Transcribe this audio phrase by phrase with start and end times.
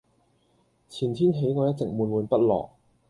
[0.89, 2.71] 前天起我一直悶悶不樂